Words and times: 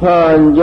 어이 0.00 0.60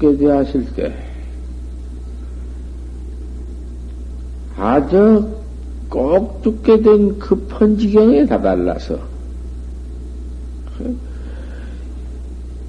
죽게 0.00 0.16
되었을 0.16 0.66
때, 0.74 0.92
아주 4.56 5.28
꼭 5.90 6.42
죽게 6.42 6.80
된 6.80 7.18
급한 7.18 7.76
지경에 7.76 8.24
다달라서, 8.24 8.98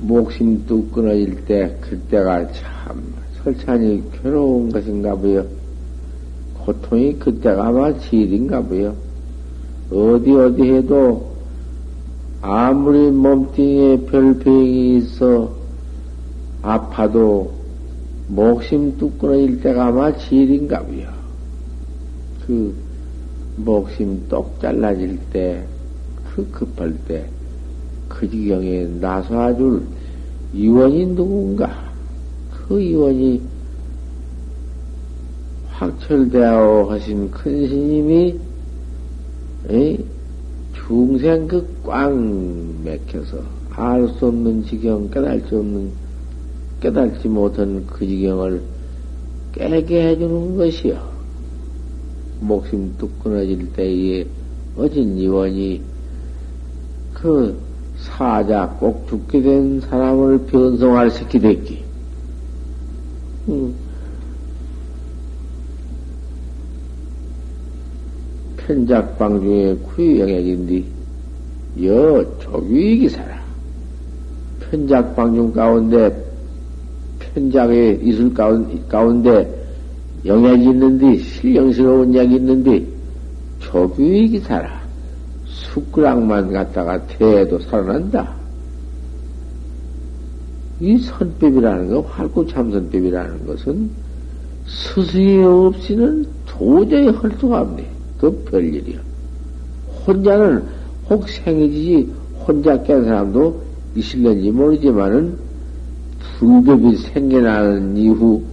목심 0.02 0.66
뚝 0.66 0.92
끊어질 0.92 1.46
때, 1.46 1.76
그때가 1.80 2.52
참 2.52 3.02
설찬이 3.44 4.04
괴로운 4.12 4.70
것인가 4.70 5.16
보요. 5.16 5.46
고통이 6.66 7.18
그때가 7.18 7.68
아마 7.68 7.98
제일인가 8.00 8.62
보요. 8.62 8.94
어디 9.90 10.32
어디 10.32 10.64
해도 10.64 11.32
아무리 12.42 13.10
몸뚱이에 13.12 14.02
별병이 14.02 14.98
있어 14.98 15.61
아파도 16.62 17.54
목심 18.28 18.98
뚝 18.98 19.18
끊어질 19.18 19.62
때가 19.62 19.88
아마 19.88 20.16
제일인가 20.16 20.82
보요. 20.84 21.08
그 22.46 22.74
목심 23.58 24.28
똑 24.30 24.60
잘라질 24.62 25.20
때, 25.32 25.64
그 26.34 26.50
급할 26.52 26.94
때, 27.08 27.26
그 28.08 28.30
지경에 28.30 28.86
나서줄 29.00 29.84
이원이 30.54 31.16
누군가? 31.16 31.92
그 32.52 32.80
이원이 32.80 33.42
확철대하오 35.70 36.90
하신 36.92 37.32
큰 37.32 37.68
스님이 37.68 38.40
중생 40.74 41.48
그꽉 41.48 42.14
맥혀서 42.84 43.42
알 43.72 44.08
수 44.10 44.28
없는 44.28 44.64
지경, 44.66 45.10
깨달을 45.10 45.44
없는, 45.52 46.01
깨달지 46.82 47.28
못한 47.28 47.86
그 47.88 48.06
지경을 48.06 48.62
깨게 49.54 50.10
해주는 50.10 50.58
것이요. 50.58 51.12
목심 52.42 52.96
뚝 52.98 53.24
끊어질 53.24 53.72
때에 53.74 54.26
어진 54.76 55.16
이원이 55.18 55.82
그 57.14 57.56
사자 57.98 58.68
꼭 58.80 59.08
죽게 59.08 59.42
된 59.42 59.80
사람을 59.82 60.40
변성할 60.48 61.12
시키됐기. 61.12 61.84
음. 63.50 63.76
편작방 68.58 69.42
중에 69.42 69.76
구유영액인데, 69.76 70.84
여 71.84 72.26
살아. 73.10 73.42
편작방 74.62 75.36
중 75.36 75.52
가운데, 75.52 76.31
편작의 77.34 78.00
이술 78.04 78.34
가운데 78.34 79.66
영약이 80.26 80.64
있는데, 80.66 81.18
실령스러운 81.18 82.14
약이 82.16 82.36
있는데, 82.36 82.86
조규익이 83.60 84.40
살아. 84.40 84.82
숟가락만 85.46 86.52
갖다가 86.52 87.04
대도 87.08 87.60
살아난다. 87.60 88.34
이 90.80 90.98
선법이라는 90.98 91.90
거, 91.90 92.02
활구참선법이라는 92.02 93.46
것은 93.46 93.90
스승이 94.68 95.44
없이는 95.44 96.26
도저히 96.46 97.08
할 97.08 97.32
수가 97.40 97.62
없네. 97.62 97.86
그 98.20 98.32
별일이야. 98.50 99.00
혼자는 100.06 100.64
혹 101.10 101.28
생이지 101.28 102.10
혼자 102.40 102.82
깬 102.84 103.04
사람도 103.06 103.62
있을는지 103.96 104.52
모르지만은 104.52 105.38
불법이 106.40 106.98
생겨나는 106.98 107.98
이후 107.98 108.44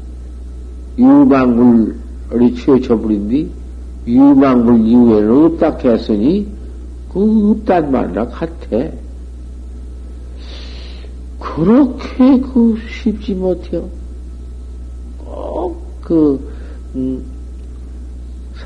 유망물이 0.98 2.54
취해져버린 2.56 3.28
뒤 3.28 3.50
유망물 4.06 4.86
이후에는 4.86 5.44
없다 5.44 5.78
했으니 5.88 6.46
그 7.12 7.50
없단 7.50 7.90
말이라 7.90 8.26
같아. 8.28 8.90
그렇게 11.38 12.40
그 12.40 12.76
쉽지 12.88 13.34
못해요. 13.34 13.88
꼭 15.18 15.82
그, 16.00 16.52
음, 16.94 17.22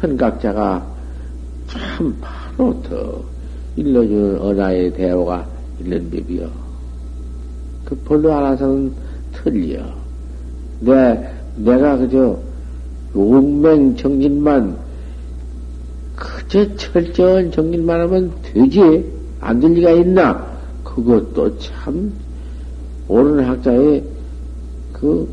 선각자가 0.01 0.87
참 1.67 2.17
바로 2.21 2.81
더 2.83 3.23
일러주는 3.77 4.41
언하의 4.41 4.93
대화가 4.95 5.47
있는 5.81 6.11
법이요. 6.11 6.62
그 7.93 7.99
별로 8.09 8.33
알아서는 8.33 8.91
틀려. 9.33 9.83
내, 10.81 11.31
내가 11.57 11.99
그저 11.99 12.39
용맹 13.15 13.95
정진만, 13.97 14.75
그저 16.17 16.75
철저한 16.77 17.53
정진만 17.53 18.01
하면 18.01 18.33
되지. 18.43 19.05
안 19.41 19.61
될 19.61 19.73
리가 19.75 19.91
있나? 19.91 20.51
그것도 20.85 21.59
참, 21.59 22.13
옳은 23.09 23.45
학자의 23.45 24.03
그, 24.93 25.29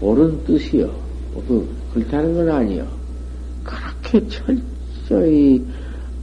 옳은 0.00 0.44
뜻이요. 0.44 0.88
그, 1.46 1.68
그렇다는 1.92 2.34
건 2.34 2.48
아니요. 2.48 2.86
그렇게 3.62 4.26
철저히 4.28 5.62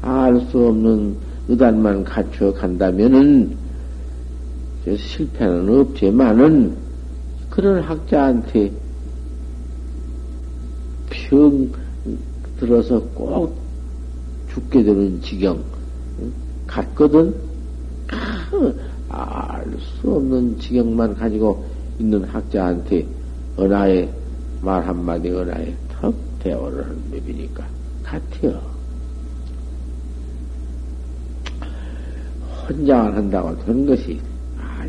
알 0.01 0.39
수 0.49 0.57
없는 0.67 1.15
의단만 1.49 2.03
갖춰 2.03 2.51
간다면은, 2.53 3.60
실패는 4.85 5.79
없지만은, 5.79 6.75
그런 7.49 7.83
학자한테 7.83 8.71
병 11.09 11.71
들어서 12.59 12.99
꼭 13.13 13.57
죽게 14.53 14.83
되는 14.83 15.21
지경 15.21 15.63
같거든. 16.67 17.33
알 19.09 19.65
수 19.79 20.15
없는 20.15 20.59
지경만 20.59 21.15
가지고 21.15 21.65
있는 21.99 22.23
학자한테 22.23 23.05
은하의 23.59 24.11
말 24.61 24.85
한마디 24.85 25.29
은하에 25.29 25.73
턱 25.89 26.13
대화를 26.39 26.83
하는 26.83 27.01
법이니까 27.11 27.65
같아요. 28.03 28.61
혼자만 32.67 33.15
한다고 33.15 33.57
되는 33.65 33.85
것이 33.85 34.19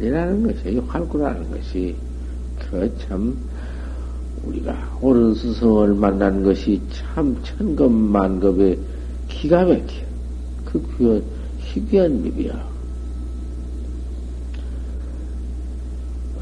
아니라는 0.02 0.42
것이 0.42 0.78
활구라는 0.78 1.50
것이 1.52 1.94
그참 2.58 3.36
우리가 4.44 4.76
옳은 5.00 5.34
스승을 5.34 5.94
만난 5.94 6.42
것이 6.42 6.80
참 6.90 7.36
천급만급의 7.44 8.78
기가 9.28 9.64
막혀. 9.64 9.84
그 10.64 10.82
귀한, 10.98 11.22
희귀한 11.58 12.22
법이야. 12.24 12.68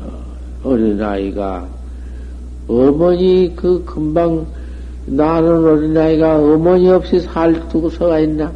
어, 0.01 0.25
어린아이가 0.65 1.69
어머니 2.67 3.53
그 3.55 3.85
금방 3.85 4.47
나는 5.05 5.65
어린아이가 5.65 6.39
어머니 6.39 6.89
없이 6.89 7.21
살 7.21 7.69
두고서가 7.69 8.21
있나? 8.21 8.51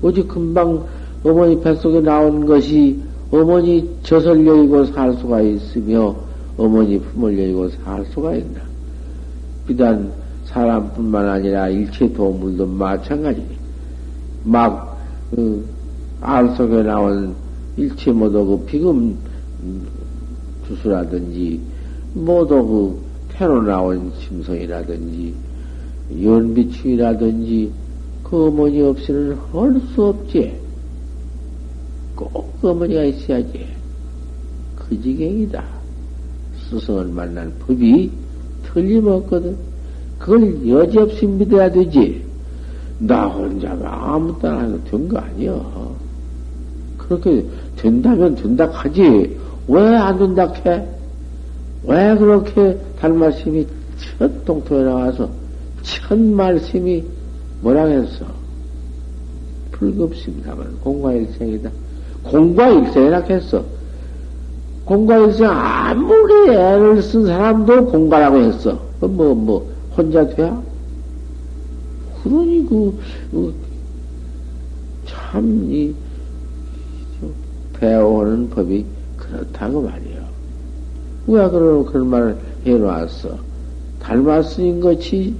어디 0.00 0.22
금방 0.22 0.86
어머니 1.22 1.60
뱃속에 1.60 2.00
나온 2.00 2.46
것이 2.46 3.07
어머니 3.30 3.88
젖을 4.02 4.46
여의고 4.46 4.86
살 4.86 5.12
수가 5.14 5.42
있으며 5.42 6.16
어머니 6.56 6.98
품을 6.98 7.38
여의고 7.38 7.68
살 7.68 8.04
수가 8.06 8.34
있나? 8.34 8.60
비단 9.66 10.10
사람뿐만 10.46 11.28
아니라 11.28 11.68
일체 11.68 12.10
동물도 12.12 12.66
마찬가지. 12.66 13.42
막, 14.44 14.96
그, 15.30 15.64
알 16.20 16.48
속에 16.56 16.82
나온 16.82 17.34
일체 17.76 18.10
모두 18.10 18.44
그 18.46 18.64
비금 18.64 19.16
주수라든지, 20.66 21.60
모두 22.14 22.66
그 22.66 23.00
태로 23.34 23.62
나온 23.62 24.10
심성이라든지, 24.18 25.34
연비충이라든지, 26.22 27.70
그 28.24 28.46
어머니 28.46 28.80
없이는 28.82 29.36
할 29.52 29.80
수 29.94 30.04
없지. 30.06 30.67
꼭 32.26 32.58
어머니가 32.62 33.04
있어야지. 33.04 33.66
그 34.76 35.00
지경이다. 35.00 35.62
스승을 36.68 37.06
만난 37.08 37.52
법이 37.60 38.10
틀림없거든. 38.64 39.56
그걸 40.18 40.66
여지없이 40.68 41.26
믿어야 41.26 41.70
되지. 41.70 42.24
나 42.98 43.26
혼자가 43.28 44.14
아무 44.14 44.36
따나 44.40 44.62
해도 44.62 44.82
된 44.84 45.08
거 45.08 45.18
아니야. 45.18 45.54
그렇게 46.98 47.46
된다면 47.76 48.34
된다 48.34 48.68
하지. 48.72 49.36
왜 49.68 49.80
안 49.94 50.18
된다 50.18 50.52
해? 50.66 50.84
왜 51.84 52.16
그렇게 52.18 52.76
달말씀이 52.98 53.64
첫 54.18 54.44
동토에 54.44 54.82
나와서 54.82 55.30
첫 55.82 56.18
말씀이 56.18 57.04
뭐라 57.60 57.84
했어? 57.84 58.26
불급심사만 59.72 60.80
공과일생이다. 60.80 61.70
공과 62.30 62.68
일생이라 62.68 63.20
했어. 63.22 63.64
공과 64.84 65.18
일생 65.18 65.48
아무리 65.50 66.50
애를 66.50 67.02
쓴 67.02 67.26
사람도 67.26 67.86
공과라고 67.86 68.38
했어. 68.38 68.78
뭐, 69.00 69.34
뭐, 69.34 69.70
혼자 69.96 70.26
돼야? 70.28 70.60
그러니 72.22 72.66
그, 72.68 72.98
그 73.30 73.54
참, 75.06 75.66
이, 75.70 75.94
배워오는 77.74 78.50
법이 78.50 78.84
그렇다고 79.16 79.82
말이야. 79.82 80.28
왜 81.28 81.48
그런, 81.50 81.84
그런 81.84 82.06
말을 82.08 82.36
해놓았어? 82.66 83.36
닮았으인 84.00 84.80
것이 84.80 85.34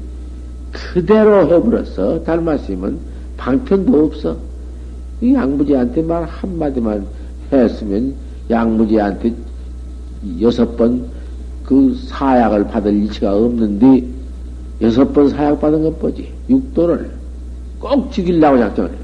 그대로 0.72 1.46
해버렸어. 1.46 2.22
닮았으면 2.24 2.98
방편도 3.36 4.04
없어. 4.04 4.47
이 5.20 5.34
양무지한테 5.34 6.02
말 6.02 6.24
한마디만 6.24 7.06
했으면 7.52 8.14
양무지한테 8.50 9.34
여섯 10.40 10.76
번 10.76 11.18
그 11.68 11.94
사약을 12.06 12.66
받을 12.68 12.94
이치가 13.04 13.36
없는데 13.36 14.02
여섯 14.80 15.12
번 15.12 15.28
사약 15.28 15.60
받은 15.60 15.82
것 15.82 15.98
보지. 15.98 16.32
육도를 16.48 17.10
꼭 17.78 18.10
죽이려고 18.10 18.56
작정을 18.56 18.90
해요. 18.90 18.98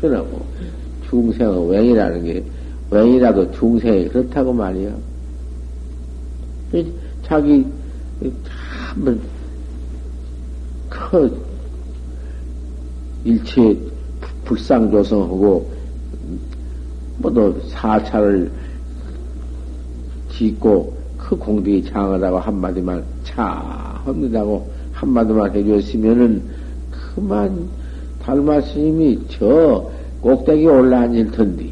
그러고 0.00 0.44
중생의 1.08 1.54
웽이라는 1.54 2.24
게 2.24 2.44
웽이라도 2.90 3.52
중생이 3.52 4.08
그렇다고 4.08 4.52
말이야. 4.52 4.92
자기 7.22 7.64
한번 8.88 9.20
그 10.88 11.46
일체 13.24 13.78
불상조성하고 14.50 15.70
뭐또 17.18 17.60
사찰을 17.68 18.50
짓고 20.32 20.92
그 21.16 21.36
공덕이 21.36 21.84
장하다고 21.84 22.38
한마디만 22.38 23.04
차 23.22 24.00
합니다고 24.04 24.68
한마디만 24.92 25.54
해줬으면은 25.54 26.42
그만 26.90 27.68
달마 28.22 28.60
스님이 28.60 29.20
저 29.28 29.88
꼭대기 30.20 30.66
올라앉을 30.66 31.30
텐데 31.30 31.70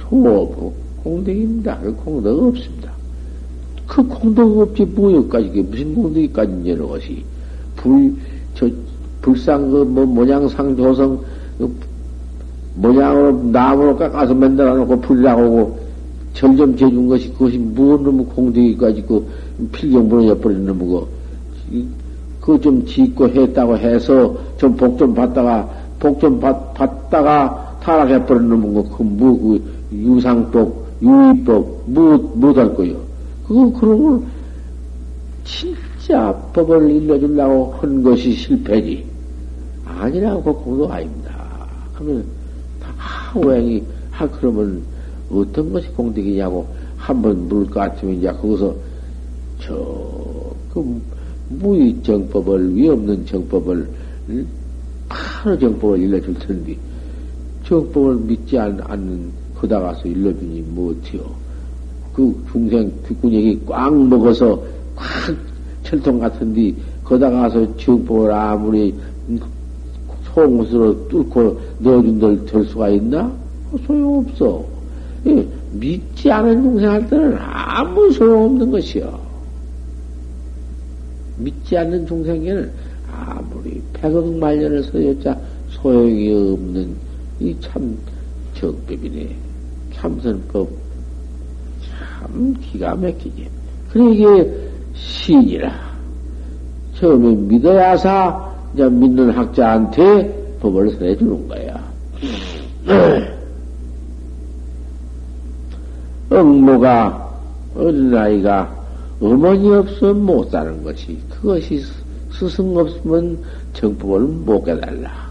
소부 0.00 0.72
공덕입니다. 1.02 1.78
그 1.80 1.94
공덕 1.94 2.42
없습니다. 2.42 2.90
그 3.86 4.02
공덕 4.02 4.58
없지 4.58 4.84
뭐여까지 4.84 5.48
무슨 5.70 5.94
공덕이까지 5.94 6.62
여러 6.66 6.88
것이 6.88 7.24
불 7.76 8.16
저 8.56 8.68
불상 9.26 9.70
그뭐 9.70 10.06
모양상 10.06 10.76
조성 10.76 11.18
그 11.18 11.26
모양으로 12.76 13.42
나무로 13.44 13.96
깎아서 13.96 14.34
만들어 14.34 14.74
놓고 14.76 15.00
불나오고 15.00 15.78
점점 16.34 16.76
재준 16.76 17.08
것이 17.08 17.32
그것이 17.32 17.56
무슨 17.58 18.04
놈의 18.04 18.26
공덕이까지 18.26 19.02
그 19.08 19.26
필경 19.72 20.08
무너져버리는 20.08 20.66
놈이고 20.66 21.08
그좀 22.40 22.84
짓고 22.84 23.28
했다고 23.28 23.78
해서 23.78 24.36
좀 24.58 24.76
복 24.76 24.98
좀 24.98 25.14
받다가 25.14 25.68
복 25.98 26.20
좀 26.20 26.38
받다가 26.38 27.78
타락해버리는 27.82 28.48
놈이고 28.48 28.84
그뭐 28.84 29.40
그 29.40 29.62
유상법 29.92 30.86
유의법 31.00 31.82
뭐못할 31.86 32.74
거요? 32.74 32.96
그거 33.46 33.70
그런 33.78 34.02
걸 34.02 34.20
진짜 35.44 36.32
법을 36.52 36.90
일러주려고 36.90 37.74
한 37.78 38.02
것이 38.02 38.32
실패지. 38.32 39.04
아니라고 39.84 40.42
그 40.42 40.64
공도 40.64 40.90
아닙니다. 40.90 41.25
그러면 41.96 42.24
하우행이 42.96 43.82
하 44.10 44.28
그러면 44.28 44.82
어떤 45.30 45.72
것이 45.72 45.88
공덕이냐고 45.90 46.66
한번 46.96 47.48
물을 47.48 47.66
것 47.66 47.80
같으면 47.80 48.16
이제 48.16 48.28
거기서 48.28 48.74
저그 49.60 51.02
무의 51.48 51.96
정법을 52.02 52.76
위 52.76 52.88
없는 52.88 53.26
정법을 53.26 53.88
바로 55.08 55.58
정법을 55.58 56.00
일러줄 56.00 56.34
텐데 56.34 56.76
정법을 57.64 58.16
믿지 58.16 58.58
않, 58.58 58.76
는 58.76 59.32
거다 59.54 59.80
가서 59.80 60.06
일러주니 60.06 60.60
못해요. 60.62 61.22
그 62.12 62.44
중생 62.50 62.92
뒷구녕이 63.06 63.60
꽉 63.66 63.94
먹어서 63.94 64.62
꽉 64.94 65.06
철통 65.82 66.18
같은데 66.18 66.74
거다 67.04 67.30
가서 67.30 67.76
정법을 67.76 68.32
아무리 68.32 68.94
송으로 70.36 71.08
뚫고 71.08 71.58
넣어준들 71.78 72.44
될 72.44 72.64
수가 72.66 72.90
있나? 72.90 73.32
소용없어. 73.86 74.62
예, 75.26 75.46
믿지 75.72 76.30
않은 76.30 76.62
중생한테는 76.62 77.38
아무 77.40 78.12
소용없는 78.12 78.70
것이요. 78.70 79.18
믿지 81.38 81.76
않는 81.78 82.06
중생에는 82.06 82.70
아무리 83.10 83.80
백억 83.94 84.30
말년을 84.34 84.82
서였자 84.84 85.38
소용이 85.70 86.30
없는 86.52 86.94
이 87.40 87.54
참 87.60 87.96
정법이네. 88.54 89.34
참선법. 89.94 90.68
참 91.82 92.54
기가 92.60 92.94
막히지. 92.94 93.48
그래, 93.90 94.10
이게 94.12 94.54
신이라. 94.94 95.72
처음에 96.94 97.34
믿어야사 97.34 98.45
이제 98.74 98.88
믿는 98.88 99.30
학자한테 99.30 100.58
법을 100.60 100.90
설해 100.90 101.16
주는 101.16 101.48
거야. 101.48 101.84
응모가 106.32 107.40
어린 107.76 108.14
아이가 108.14 108.74
어머니 109.20 109.72
없으면 109.72 110.24
못 110.24 110.50
사는 110.50 110.82
것이 110.82 111.18
그것이 111.30 111.82
스승 112.32 112.76
없으면 112.76 113.38
정법을 113.72 114.20
못 114.20 114.64
깨달라. 114.64 115.30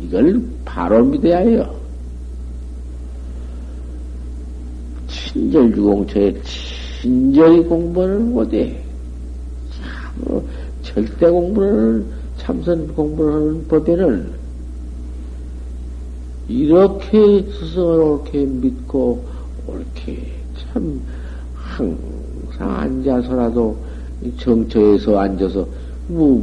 이걸 0.00 0.40
바로 0.64 1.04
믿어야 1.04 1.38
해요. 1.38 1.74
친절주공처에 5.08 6.34
친절히 6.42 7.62
공부를 7.64 8.18
못해. 8.18 8.76
참, 9.72 10.42
절대 10.82 11.28
공부를, 11.30 12.04
참선 12.46 12.86
공부를 12.94 13.32
하는 13.32 13.66
법에는 13.66 14.30
이렇게 16.46 17.42
스승을 17.42 18.00
옳게 18.00 18.44
믿고 18.44 19.24
옳게 19.66 20.32
참 20.56 21.00
항상 21.56 21.98
앉아서라도 22.60 23.76
정처에서 24.38 25.18
앉아서 25.18 25.66
뭐 26.06 26.40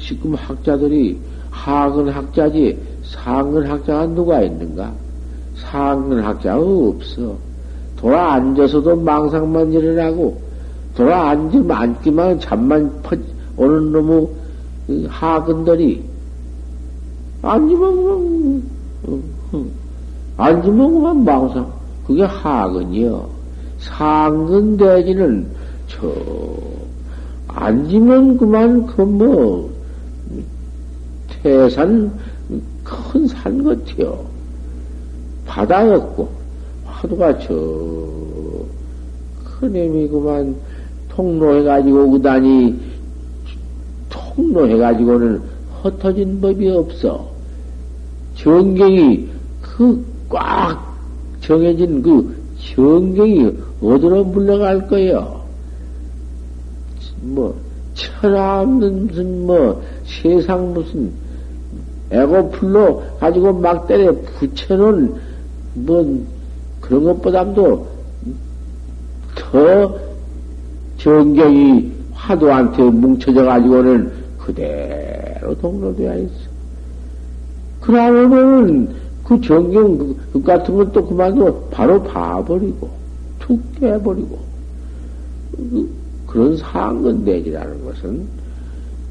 지금 0.00 0.36
학자들이 0.36 1.18
하근 1.50 2.08
학자지 2.08 2.78
상근 3.02 3.66
학자가 3.68 4.06
누가 4.06 4.40
있는가? 4.42 4.94
상근 5.56 6.22
학자가 6.22 6.60
없어. 6.60 7.36
돌아 7.96 8.34
앉아서도 8.34 8.94
망상만 8.94 9.72
일어나고 9.72 10.40
돌아 10.94 11.30
앉으면 11.30 11.70
앉기만 11.72 12.38
잠만 12.38 13.02
퍼 13.02 13.16
오는 13.56 13.90
놈의 13.90 14.28
하근들이 15.08 16.04
앉으면 17.42 18.62
앉으면 20.36 20.94
그만 20.94 21.24
망상 21.24 21.72
그게 22.06 22.22
하근이요. 22.22 23.28
상근 23.78 24.76
대지는 24.76 25.46
저 25.88 26.12
앉으면 27.48 28.36
그만 28.38 28.86
그뭐 28.86 29.70
태산 31.42 32.12
큰 32.84 33.26
산 33.26 33.64
같아요. 33.64 34.24
바다였고 35.46 36.28
화두가 36.84 37.38
저 37.40 37.54
큰애미 39.44 40.08
그만 40.08 40.54
통로해가지고 41.08 41.98
우단이 42.12 42.78
통로해가지고는 44.36 45.42
흩어진 45.82 46.40
법이 46.40 46.68
없어. 46.70 47.28
정경이 48.36 49.28
그 49.60 50.16
꽉 50.28 50.96
정해진 51.40 52.02
그 52.02 52.34
정경이 52.74 53.52
어디로 53.82 54.24
물러갈 54.24 54.86
거예요? 54.88 55.40
뭐, 57.22 57.54
철학 57.94 58.62
없는 58.62 59.06
무슨 59.06 59.46
뭐, 59.46 59.82
세상 60.04 60.74
무슨, 60.74 61.10
에고풀로 62.10 63.02
가지고 63.20 63.52
막 63.52 63.86
때려 63.86 64.12
붙여놓은, 64.38 65.14
뭐, 65.74 66.24
그런 66.80 67.04
것보다도 67.04 67.86
더 69.34 69.98
정경이 70.98 71.92
화두한테 72.12 72.82
뭉쳐져 72.82 73.44
가지고는 73.44 74.12
그대로 74.46 75.56
동로되어 75.58 76.18
있어. 76.18 76.32
그러면은 77.80 78.94
그 79.24 79.40
정경 79.40 79.98
그, 79.98 80.16
그 80.32 80.42
같은 80.42 80.76
것도 80.76 81.04
그만둬 81.06 81.52
바로 81.70 82.00
봐버리고 82.02 82.88
툭 83.40 83.60
깨버리고 83.80 84.38
그, 85.56 85.90
그런 86.26 86.56
상근대지라는 86.56 87.84
것은 87.84 88.26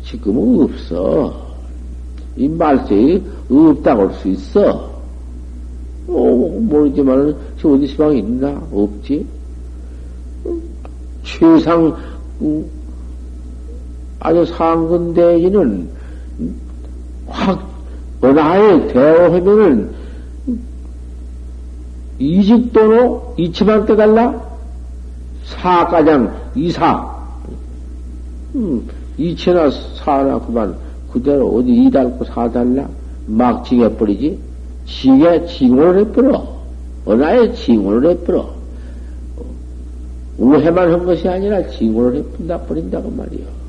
지금은 0.04 0.64
없어. 0.64 1.46
이 2.38 2.48
말세에 2.48 3.22
없다고 3.50 4.08
할 4.08 4.14
수 4.16 4.28
있어. 4.30 4.96
어, 6.08 6.60
모르지만, 6.62 7.36
저 7.60 7.70
어디 7.70 7.88
시방에 7.88 8.20
있나? 8.20 8.62
없지? 8.72 9.26
최상, 11.24 11.96
음, 12.42 12.64
아주 14.26 14.44
상근대지는 14.46 15.88
확, 17.28 17.70
은하에 18.24 18.88
대오하면은 18.88 19.92
이직도로 22.18 23.36
이치만 23.38 23.86
깨달라? 23.86 24.42
사가장 25.44 26.36
이사. 26.56 27.14
음, 28.56 28.88
이치나 29.18 29.70
사나 30.04 30.40
그만 30.40 30.76
그대로 31.12 31.48
어디 31.50 31.72
이달고 31.86 32.26
사달라? 32.26 32.88
막 33.28 33.64
징해버리지? 33.64 34.40
징해, 34.88 35.46
징을 35.46 36.00
해버려. 36.00 36.48
은하에 37.08 37.54
징을 37.54 38.10
해버려. 38.10 38.56
우해만 40.40 40.92
한 40.92 41.06
것이 41.06 41.30
아니라 41.30 41.68
징을 41.68 42.16
해푼다 42.16 42.62
버린다고 42.62 43.12
말이요. 43.12 43.65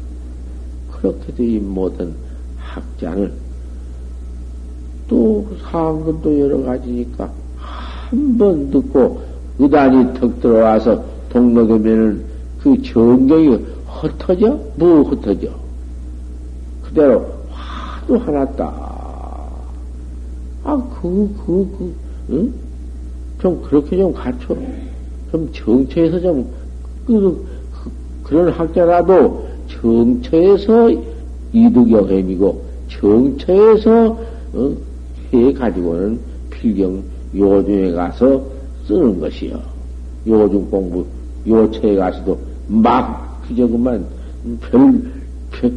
그렇게도 1.06 1.42
이 1.42 1.58
모든 1.58 2.14
학자는 2.58 3.32
또 5.08 5.46
상근도 5.70 6.40
여러 6.40 6.62
가지니까 6.62 7.30
한 7.56 8.36
번 8.38 8.70
듣고 8.70 9.20
의단이 9.58 10.14
턱 10.14 10.40
들어와서 10.40 11.04
동록이면은 11.30 12.25
그 12.60 12.82
정경이 12.82 13.64
흩어져? 13.86 14.58
뭐 14.76 15.02
흩어져? 15.02 15.48
그대로 16.82 17.26
화도 17.50 18.18
하나 18.18 18.44
딱. 18.54 19.62
아, 20.64 20.76
그, 21.00 21.34
그, 21.46 21.76
그, 21.78 21.94
응? 22.30 22.54
좀 23.40 23.62
그렇게 23.62 23.96
좀 23.96 24.12
갖춰. 24.12 24.56
좀 25.30 25.48
정처에서 25.52 26.20
좀, 26.20 26.50
그, 27.06 27.46
그, 27.72 27.90
그런 28.25 28.48
학자라도 28.52 29.45
정처에서 29.68 30.90
이득여행이고, 31.52 32.64
정처에서, 32.88 34.18
어, 34.54 34.76
해 35.32 35.52
가지고는 35.52 36.20
필경 36.50 37.02
요중에 37.35 37.92
가서 37.92 38.42
쓰는 38.87 39.18
것이요. 39.20 39.61
요중 40.26 40.70
공부, 40.70 41.04
요체에 41.46 41.96
가서도 41.96 42.38
막, 42.68 43.42
그저 43.46 43.66
그만, 43.66 44.04
별, 44.61 45.02
별, 45.50 45.73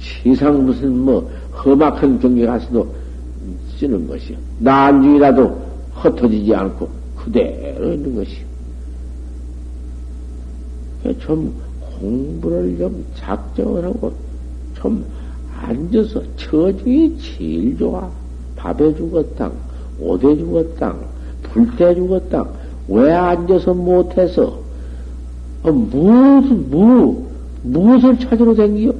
세상 0.00 0.64
무슨 0.64 0.98
뭐, 0.98 1.30
험악한 1.52 2.18
경계 2.18 2.46
가서도 2.46 2.86
쓰는 3.78 4.06
것이요. 4.06 4.36
난중이라도 4.58 5.64
흩어지지 5.94 6.54
않고 6.54 6.88
그대로 7.16 7.92
있는 7.92 8.14
것이요. 8.14 8.44
좀 11.18 11.54
공부를 12.00 12.76
좀 12.78 13.04
작정을 13.16 13.84
하고 13.84 14.12
좀 14.74 15.04
앉아서 15.60 16.22
처중이 16.36 17.16
제일 17.18 17.76
좋아. 17.78 18.10
밥에 18.56 18.94
죽었당, 18.94 19.52
옷에 20.00 20.36
죽었당, 20.36 21.00
불때 21.42 21.94
죽었당. 21.94 22.48
왜 22.88 23.12
앉아서 23.12 23.74
못해서? 23.74 24.58
어, 25.62 25.72
무슨, 25.72 26.70
무, 26.70 27.24
무엇을 27.62 28.18
찾으러 28.18 28.54
댕겨? 28.54 28.92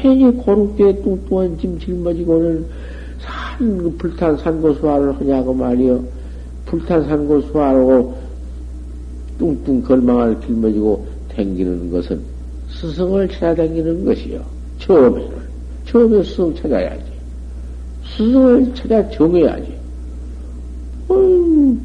괜히 0.00 0.30
고롭게 0.32 1.02
뚱뚱한 1.02 1.58
짐 1.58 1.78
짊어지고는 1.78 2.66
산, 3.18 3.78
그 3.78 3.94
불탄 3.98 4.36
산고수화를 4.38 5.18
하냐고 5.20 5.52
말이요. 5.52 6.02
불탄 6.64 7.04
산고수화하고 7.04 8.16
뚱뚱 9.38 9.82
걸망을 9.82 10.40
짊어지고 10.40 11.15
댕기는 11.36 11.90
것은 11.90 12.20
스승을 12.70 13.28
찾아다니는 13.28 14.04
것이요. 14.04 14.42
처음에는. 14.78 15.46
처음에 15.86 16.22
스승 16.24 16.54
찾아야지. 16.54 17.04
스승을 18.16 18.74
찾아 18.74 19.08
정해야지. 19.10 19.74
음, 21.10 21.80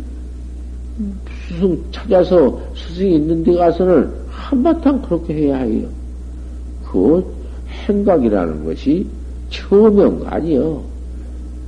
스승 1.47 1.83
찾아서 1.91 2.59
스승이 2.75 3.15
있는 3.15 3.43
데 3.43 3.53
가서는 3.53 4.11
한바탕 4.29 5.01
그렇게 5.03 5.33
해야 5.33 5.57
해요. 5.57 5.87
그 6.91 7.23
행각이라는 7.87 8.65
것이 8.65 9.05
처음은 9.49 10.23
아니요. 10.25 10.81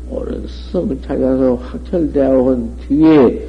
옳은 0.09 0.47
스승을 0.47 0.99
찾아서 1.01 1.55
학철대하고 1.55 2.49
한 2.51 2.71
뒤에 2.87 3.47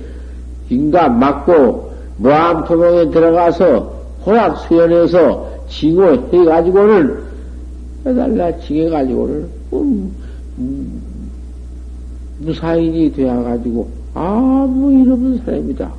인간 0.70 1.18
맞고 1.18 1.92
무암토동에 2.18 3.10
들어가서 3.10 3.93
호락 4.24 4.58
수연해서 4.58 5.48
징호해가지고는 5.68 7.18
해달라 8.06 8.56
징해가지고는 8.58 9.46
음, 9.72 10.12
음, 10.58 11.02
무사인이 12.40 13.12
되어가지고 13.12 13.88
아무 14.14 14.92
일 14.92 15.10
없는 15.10 15.38
사람이다. 15.44 15.90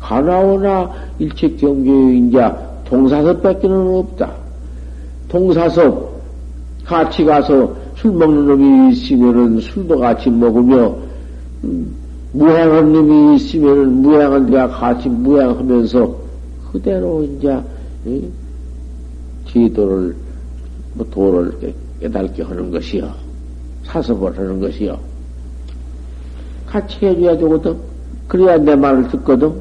가나오나 0.00 0.90
일체 1.18 1.48
경계인자 1.48 2.58
동사서 2.84 3.40
뺏기는 3.40 3.94
없다. 3.96 4.32
동사섭 5.28 6.14
같이 6.84 7.24
가서 7.24 7.74
술 7.96 8.12
먹는 8.12 8.46
놈이 8.46 8.92
있으면은 8.92 9.60
술도 9.60 9.98
같이 9.98 10.30
먹으며 10.30 10.94
음, 11.64 11.94
무향한 12.32 12.92
놈이 12.92 13.36
있으면은 13.36 14.02
무향한 14.02 14.46
데가 14.46 14.68
같이 14.68 15.08
무향하면서 15.08 16.23
그대로 16.74 17.22
이제 17.22 17.62
지도를 19.46 20.16
뭐 20.94 21.06
도를 21.08 21.72
깨달게 22.00 22.42
하는 22.42 22.68
것이요. 22.72 23.12
사섭을 23.84 24.36
하는 24.36 24.58
것이요. 24.58 24.98
같이 26.66 27.06
해줘야 27.06 27.36
되거든 27.38 27.76
그래야 28.26 28.58
내 28.58 28.74
말을 28.74 29.08
듣거든. 29.08 29.54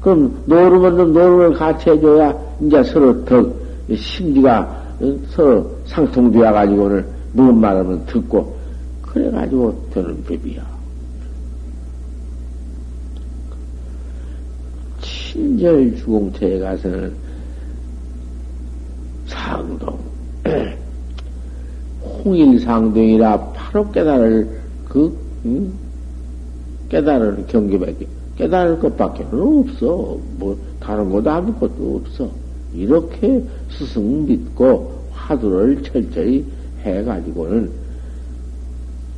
그럼 0.00 0.42
노름은 0.46 1.12
노름을 1.12 1.52
같이 1.52 1.90
해줘야 1.90 2.36
이제 2.60 2.82
서로 2.82 3.24
더 3.24 3.48
심지가 3.94 4.84
서로 5.28 5.70
상통되어 5.84 6.52
가지고는 6.52 7.06
무슨 7.34 7.60
말하면 7.60 8.04
듣고 8.06 8.56
그래 9.02 9.30
가지고 9.30 9.80
되는 9.94 10.24
법이야. 10.24 10.71
친절 15.32 15.96
주공처에 15.96 16.58
가서는 16.58 17.14
상동 19.26 19.98
홍일상동이라 22.24 23.52
바로 23.54 23.90
깨달을 23.90 24.60
그 24.88 25.16
음? 25.46 25.72
깨달을 26.90 27.46
경계밖에 27.46 28.06
깨달을 28.36 28.78
것밖에 28.80 29.24
없어. 29.32 30.18
뭐 30.36 30.56
다른 30.78 31.10
것도 31.10 31.30
아무것도 31.30 32.02
없어. 32.04 32.30
이렇게 32.74 33.42
스승 33.70 34.26
믿고 34.26 34.92
화두를 35.12 35.82
철저히 35.82 36.44
해가지고는 36.80 37.70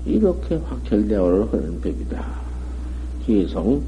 이렇게 0.06 0.56
확철대오를 0.56 1.52
하는 1.52 1.80
법이다. 1.80 2.24
계속 3.26 3.82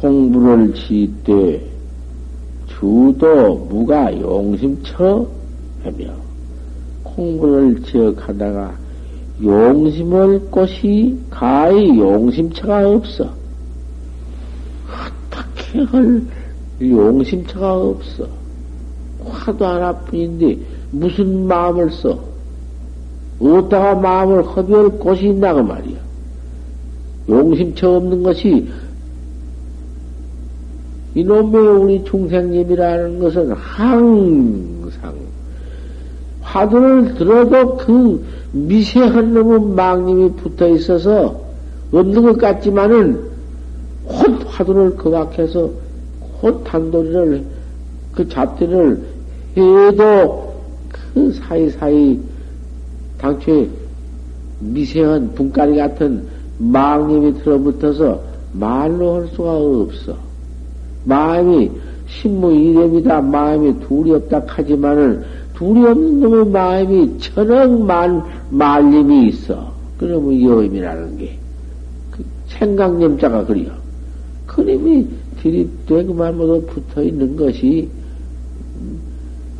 공부를 0.00 0.74
지때 0.74 1.62
주도 2.68 3.54
무가 3.70 4.12
용심처 4.20 5.26
하며 5.82 6.12
공부를 7.02 7.82
지역하다가 7.82 8.74
용심을 9.42 10.40
곳이 10.50 11.18
가히 11.30 11.98
용심처가 11.98 12.88
없어. 12.88 13.30
어떻게 14.86 15.80
할 15.84 16.22
용심처가 16.80 17.74
없어. 17.74 18.28
화도 19.24 19.64
하나뿐인데 19.64 20.58
무슨 20.90 21.46
마음을 21.46 21.90
써? 21.90 22.18
어디다가 23.40 23.94
마음을 23.96 24.42
허비할 24.42 24.88
곳이 24.98 25.28
있나 25.28 25.54
그 25.54 25.60
말이야. 25.60 25.98
용심처 27.28 27.96
없는 27.96 28.22
것이 28.22 28.68
이놈의 31.16 31.66
우리 31.78 32.04
중생님이라는 32.04 33.18
것은 33.20 33.52
항상 33.52 35.14
화두를 36.42 37.14
들어도 37.14 37.78
그 37.78 38.22
미세한 38.52 39.32
놈의 39.32 39.74
망님이 39.74 40.32
붙어 40.32 40.68
있어서 40.68 41.40
없는 41.90 42.22
것 42.22 42.36
같지만은 42.36 43.18
곧 44.04 44.44
화두를 44.46 44.96
거각해서 44.96 45.70
곧 46.38 46.62
단도리를 46.64 47.44
그 48.12 48.28
잡대를 48.28 49.00
해도 49.56 50.54
그 51.14 51.32
사이사이 51.32 52.20
당초에 53.16 53.70
미세한 54.60 55.32
분가리 55.34 55.78
같은 55.78 56.26
망님이 56.58 57.38
들어붙어서 57.42 58.20
말로 58.52 59.14
할 59.14 59.28
수가 59.28 59.56
없어. 59.56 60.25
마음이 61.06 61.70
신무 62.08 62.52
이념이다. 62.52 63.20
마음이 63.22 63.80
둘이 63.80 64.12
없다 64.12 64.42
하지만은 64.46 65.24
둘이 65.54 65.84
없는 65.86 66.20
놈의 66.20 66.46
마음이 66.46 67.18
천억만 67.18 68.22
말림이 68.50 69.28
있어. 69.28 69.72
그러면 69.98 70.40
여임이라는 70.42 71.18
게. 71.18 71.38
그 72.10 72.24
생각념자가 72.48 73.44
그려. 73.46 73.70
그림이 74.46 75.06
들이대고만 75.40 76.36
모두 76.36 76.62
붙어 76.66 77.02
있는 77.02 77.36
것이 77.36 77.88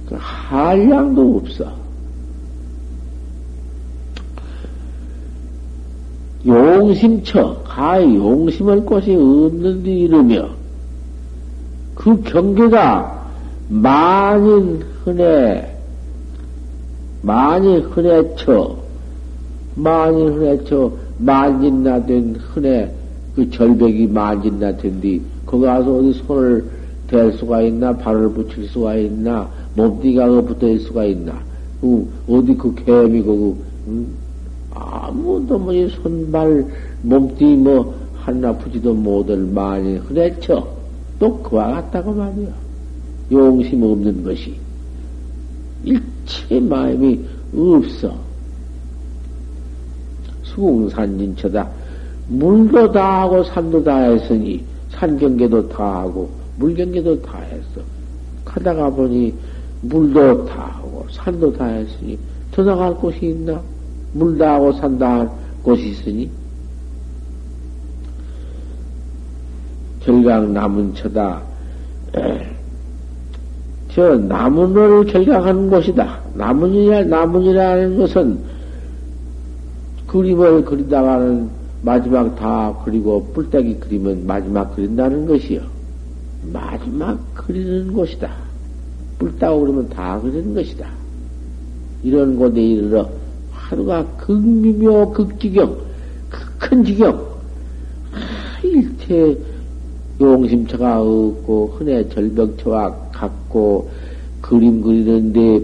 그 0.08 0.16
한량도 0.18 1.36
없어. 1.36 1.86
용심처, 6.46 7.62
가 7.64 8.00
용심할 8.00 8.84
곳이 8.86 9.14
없는 9.14 9.82
데 9.82 9.90
이러며, 9.90 10.48
그 11.96 12.22
경계가 12.22 13.26
만인 13.68 14.84
흔해, 15.02 15.66
많이 17.22 17.78
흔해쳐, 17.78 18.76
많이 19.74 20.24
흔해쳐, 20.24 20.92
만진나 21.18 22.04
된 22.04 22.36
흔해, 22.36 22.90
그 23.34 23.50
절벽이 23.50 24.06
만진나 24.06 24.76
된 24.76 25.00
뒤, 25.00 25.20
거기 25.44 25.64
가서 25.64 25.96
어디 25.96 26.12
손을 26.12 26.64
댈 27.08 27.32
수가 27.32 27.62
있나, 27.62 27.96
발을 27.96 28.30
붙일 28.30 28.68
수가 28.68 28.94
있나, 28.96 29.48
몸띠가 29.74 30.42
붙어 30.42 30.68
있을 30.68 30.86
수가 30.86 31.06
있나, 31.06 31.40
그, 31.80 32.08
어디 32.28 32.54
그 32.54 32.74
개미, 32.74 33.22
그, 33.22 33.56
음? 33.88 34.06
아무도 34.72 35.58
뭐, 35.58 35.72
손발, 35.88 36.66
몸띠 37.02 37.56
뭐, 37.56 37.94
하나 38.16 38.52
붙지도 38.52 38.92
못할 38.92 39.38
많이 39.38 39.96
흔해쳐. 39.96 40.75
또 41.18 41.38
그와 41.42 41.72
같다고 41.72 42.12
말이야. 42.12 42.48
용심 43.32 43.82
없는 43.82 44.22
것이. 44.22 44.54
일체 45.84 46.60
마음이 46.60 47.20
없어. 47.54 48.14
수공산진처다. 50.42 51.68
물도 52.28 52.92
다 52.92 53.22
하고 53.22 53.42
산도 53.44 53.82
다 53.84 53.98
했으니 53.98 54.64
산경계도 54.90 55.68
다 55.68 56.00
하고 56.00 56.28
물경계도 56.58 57.22
다 57.22 57.38
했어. 57.40 57.80
가다가 58.44 58.90
보니 58.90 59.32
물도 59.82 60.46
다 60.46 60.78
하고 60.78 61.06
산도 61.10 61.52
다 61.56 61.66
했으니 61.66 62.18
더 62.50 62.62
나갈 62.64 62.94
곳이 62.94 63.18
있나? 63.26 63.60
물 64.14 64.38
다 64.38 64.54
하고 64.54 64.72
산 64.72 64.98
다 64.98 65.06
할 65.20 65.30
곳이 65.62 65.90
있으니 65.90 66.30
결각 70.06 70.48
남은 70.52 70.94
처다. 70.94 71.42
저 73.92 74.14
나무를 74.16 75.04
결각하는 75.06 75.68
곳이다. 75.68 76.20
나무이라 76.34 77.04
나무이라는 77.04 77.98
것은 77.98 78.38
그림을 80.06 80.64
그리다가는 80.64 81.48
마지막 81.82 82.36
다 82.36 82.72
그리고 82.84 83.24
뿔떼기 83.34 83.78
그리면 83.80 84.26
마지막 84.26 84.76
그린다는 84.76 85.26
것이요. 85.26 85.60
마지막 86.52 87.18
그리는 87.34 87.92
곳이다. 87.92 88.30
뿔따고 89.18 89.60
그러면 89.60 89.88
다 89.88 90.20
그리는 90.20 90.54
것이다. 90.54 90.88
이런 92.04 92.36
곳에 92.36 92.60
이르러 92.60 93.08
하루가 93.50 94.04
극미묘 94.18 95.10
극지경, 95.10 95.76
큰 96.60 96.84
지경, 96.84 97.16
아, 98.12 98.60
일체 98.62 99.36
용심처가 100.20 101.00
없고 101.00 101.74
흔해 101.76 102.08
절벽처와 102.08 103.10
같고 103.12 103.90
그림 104.40 104.80
그리는데 104.80 105.60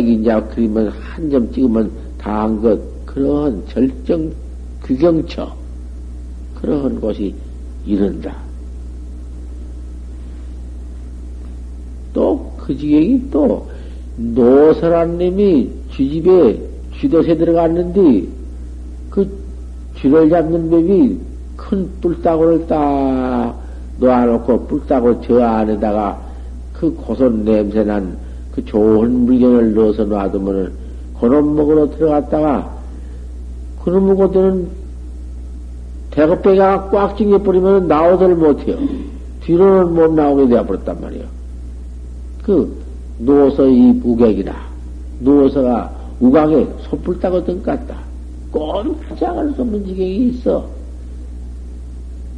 이제 0.00 0.40
그리면 0.50 0.88
한점 0.88 1.52
찍으면 1.52 1.90
다 2.18 2.42
한 2.42 2.60
것 2.60 2.80
그러한 3.06 3.62
절정 3.68 4.32
규경처 4.82 5.54
그러한 6.60 7.00
곳이 7.00 7.34
이른다. 7.86 8.36
또 12.12 12.52
그 12.62 12.76
지경이 12.76 13.30
또 13.30 13.68
노설한 14.16 15.18
님이 15.18 15.68
쥐집에 15.92 16.60
쥐도새 17.00 17.36
들어갔는데 17.36 18.28
그 19.10 19.28
쥐를 20.00 20.30
잡는 20.30 20.70
법이 20.70 21.18
큰 21.56 21.88
뿔따구를 22.00 22.66
딱 22.66 23.54
놓아놓고 23.98 24.66
뿔따고 24.66 25.20
저 25.22 25.40
안에다가 25.40 26.20
그 26.72 26.92
고선 26.94 27.44
냄새난 27.44 28.16
그 28.54 28.64
좋은 28.64 29.26
물건을 29.26 29.74
넣어서 29.74 30.04
놔두면은 30.04 30.72
그놈 31.20 31.54
먹으러 31.56 31.90
들어갔다가 31.90 32.72
그놈 33.84 34.06
먹고들은 34.08 34.82
대급배가 36.10 36.90
꽉 36.90 37.16
찡겨버리면 37.16 37.88
나오들 37.88 38.34
못해요. 38.34 38.76
뒤로는 39.40 39.94
못 39.94 40.12
나오게 40.12 40.48
되어버렸단 40.48 41.00
말이에요. 41.00 41.24
그, 42.42 42.76
누워서 43.18 43.66
이 43.66 44.00
우객이라, 44.04 44.54
누워서가 45.20 45.90
우각에 46.20 46.66
솥불 46.82 47.18
따거든 47.18 47.62
같다. 47.62 47.96
꼼짝할 48.50 49.52
수 49.54 49.62
없는 49.62 49.86
지경이 49.86 50.28
있어. 50.28 50.66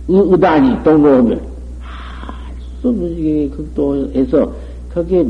의, 0.08 0.40
단이 0.40 0.82
동로하면, 0.82 1.40
할수 1.80 2.88
없는 2.88 3.16
지경이 3.16 3.50
극도에서, 3.50 4.52
거기에 4.92 5.26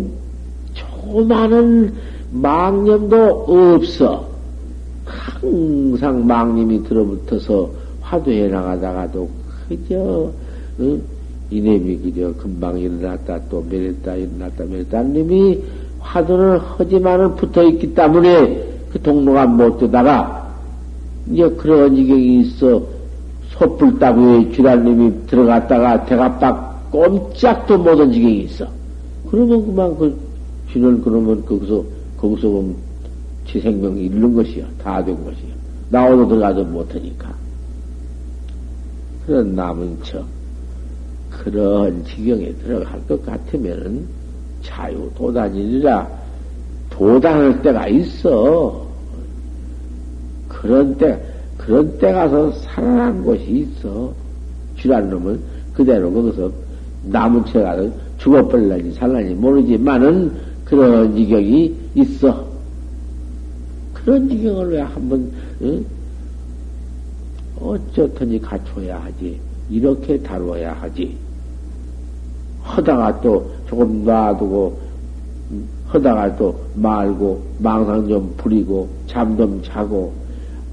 조그마한 0.75 1.93
망념도 2.31 3.47
없어. 3.49 4.35
항상 5.41 6.27
망님이 6.27 6.83
들어붙어서 6.85 7.71
화두해 8.01 8.49
나가다가도 8.49 9.29
그저 9.69 10.33
어? 10.79 10.99
이놈이 11.51 11.99
그저 11.99 12.33
금방 12.35 12.79
일어났다 12.79 13.41
또 13.51 13.65
매렸다 13.69 14.15
일어났다 14.15 14.65
매렸다 14.65 15.03
님이 15.03 15.63
화두를 16.01 16.59
하지만은 16.59 17.37
붙어있기 17.37 17.95
때문에 17.95 18.75
그 18.93 19.01
동로가 19.01 19.47
못 19.47 19.79
되다가 19.79 20.55
이제 21.31 21.49
그런 21.51 21.95
지경이 21.95 22.41
있어 22.41 22.83
솥불 23.59 23.99
따구에 23.99 24.51
주란님이 24.53 25.27
들어갔다가 25.27 26.05
대가빡 26.05 26.91
꼼짝도 26.91 27.79
못한 27.79 28.13
지경이 28.13 28.41
있어. 28.43 28.67
그러면 29.31 29.65
그만 29.67 29.97
그 29.97 30.17
쥐는 30.73 31.03
그러면 31.03 31.45
거기서 31.45 31.85
거기서 32.17 32.49
보면 32.49 32.77
지 33.47 33.61
생명이 33.61 34.07
잃는 34.07 34.35
것이야. 34.35 34.65
다 34.83 35.05
된 35.05 35.15
것이야. 35.25 35.55
나오도 35.91 36.29
들어가도 36.29 36.65
못하니까. 36.65 37.33
그런 39.27 39.55
남은 39.55 39.99
척, 40.03 40.25
그런 41.31 42.05
지경에 42.05 42.53
들어갈 42.55 43.07
것 43.07 43.25
같으면은 43.25 44.07
자유 44.63 45.11
도단이라 45.17 46.09
도단할 46.91 47.63
때가 47.63 47.89
있어. 47.89 48.85
그런 50.49 50.97
때, 50.97 51.21
그런 51.65 51.99
때 51.99 52.13
가서 52.13 52.53
살아난 52.53 53.25
곳이 53.25 53.43
있어. 53.51 54.13
쥐란 54.79 55.09
놈은 55.09 55.41
그대로 55.73 56.13
거기서 56.13 56.51
남은 57.05 57.47
채 57.47 57.63
가서 57.63 57.89
죽어버릴라니 58.19 58.93
살라니 58.93 59.35
모르지만은 59.35 60.33
그런 60.65 61.15
지경이 61.17 61.75
있어. 61.95 62.45
그런 63.95 64.29
지경을 64.29 64.73
왜 64.73 64.81
한번, 64.81 65.31
응? 65.63 65.85
어쩌든지 67.59 68.39
갖춰야 68.41 69.03
하지. 69.03 69.41
이렇게 69.71 70.19
다루어야 70.21 70.75
하지. 70.75 71.17
하다가 72.63 73.21
또 73.23 73.51
조금 73.67 74.05
놔두고, 74.05 74.79
하다가 75.87 76.37
또 76.37 76.61
말고, 76.75 77.43
망상 77.59 78.07
좀 78.07 78.35
부리고, 78.37 78.89
잠 79.07 79.37
좀 79.39 79.63
자고, 79.63 80.13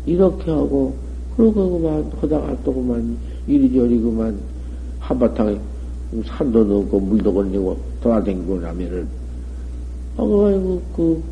이렇게 0.06 0.52
하고, 0.52 0.96
그러고 1.36 1.80
그만, 1.80 2.12
하다가 2.20 2.58
또 2.64 2.74
그만, 2.74 3.18
이리저리 3.48 4.00
그만, 4.00 4.38
한바탕에 5.00 5.58
산도 6.26 6.64
넣고, 6.64 7.00
물도 7.00 7.34
건네고, 7.34 7.78
돌아다니고 8.02 8.60
나면은, 8.60 9.08
아이고, 10.18 10.82
그, 10.96 11.24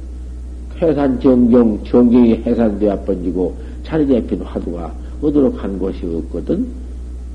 해산 0.82 1.20
정경, 1.20 1.84
정경이 1.84 2.36
해산되어 2.46 3.04
번지고, 3.04 3.56
자리 3.84 4.08
잡힌 4.08 4.42
화두가 4.42 4.94
어디로 5.22 5.52
간 5.54 5.78
곳이 5.80 6.06
없거든. 6.06 6.66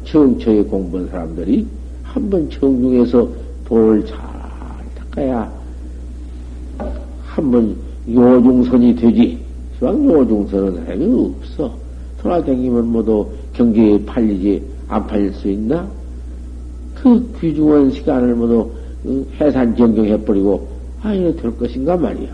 정처에 0.05 0.63
공부한 0.65 1.09
사람들이 1.09 1.67
한 2.03 2.31
번 2.31 2.49
정중에서 2.51 3.29
돌을 3.67 4.05
잘 4.07 4.19
닦아야 4.95 5.51
한 7.25 7.51
번 7.51 7.77
요중선이 8.09 8.95
되지. 8.97 9.44
시방 9.85 10.11
요중선은 10.11 10.87
해이 10.89 11.35
없어. 11.39 11.71
돌아다니면 12.23 12.87
모두 12.87 13.29
경기에 13.53 14.03
팔리지 14.07 14.63
안 14.89 15.07
팔릴 15.07 15.31
수 15.35 15.51
있나? 15.51 15.87
그 16.95 17.37
귀중한 17.39 17.91
시간을 17.91 18.35
모두 18.35 18.71
해산 19.39 19.77
정경해버리고 19.77 20.67
아유 21.03 21.37
될 21.37 21.55
것인가 21.59 21.99
말이야. 21.99 22.31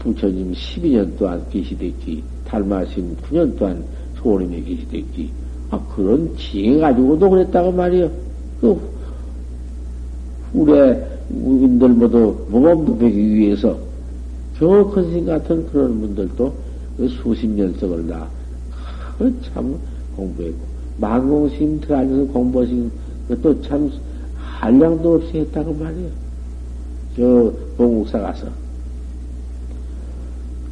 부처님 0.00 0.52
12년 0.52 1.16
동안 1.18 1.42
계시됐지. 1.50 2.22
달마신 2.46 3.16
9년 3.16 3.56
동안 3.58 3.82
소림에 4.16 4.60
계시됐지. 4.60 5.30
아, 5.70 5.80
그런 5.96 6.30
지혜 6.36 6.78
가지고도 6.78 7.30
그랬다고 7.30 7.72
말이요. 7.72 8.10
그, 8.60 8.78
후래 10.52 11.02
우인들 11.30 11.88
모두 11.88 12.36
모범도 12.50 12.98
배기 12.98 13.34
위해서 13.34 13.85
겨우 14.58 14.90
큰신 14.90 15.26
같은 15.26 15.66
그런 15.66 16.00
분들도 16.00 16.54
그 16.96 17.08
수십 17.08 17.46
년석을 17.46 18.08
다, 18.08 18.26
참 19.52 19.76
공부했고, 20.16 20.58
만공심 20.98 21.80
들어앉아서 21.80 22.32
공부하신 22.32 22.90
것도 23.28 23.60
참 23.62 23.90
한량도 24.36 25.14
없이 25.14 25.38
했다고 25.38 25.74
말이요. 25.74 26.08
저, 27.16 27.52
봉국사 27.76 28.18
가서. 28.18 28.46